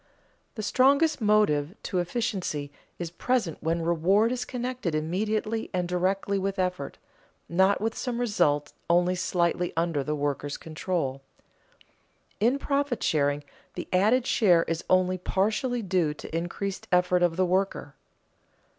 _The 0.55 0.63
strongest 0.63 1.21
motive 1.21 1.75
to 1.83 1.99
efficiency 1.99 2.71
is 2.97 3.11
present 3.11 3.61
when 3.61 3.83
reward 3.83 4.31
is 4.31 4.45
connected 4.45 4.95
immediately 4.95 5.69
and 5.75 5.87
directly 5.87 6.39
with 6.39 6.57
effort, 6.57 6.97
not 7.47 7.79
with 7.79 7.95
some 7.95 8.19
result 8.19 8.73
only 8.89 9.13
slightly 9.13 9.71
under 9.77 10.03
the 10.03 10.15
worker's 10.15 10.57
control. 10.57 11.21
In 12.39 12.57
profit 12.57 13.03
sharing 13.03 13.43
the 13.75 13.87
added 13.93 14.25
share 14.25 14.63
is 14.63 14.83
only 14.89 15.19
partially 15.19 15.83
due 15.83 16.15
to 16.15 16.35
increased 16.35 16.87
effort 16.91 17.21
of 17.21 17.35
the 17.37 17.45
worker. 17.45 17.93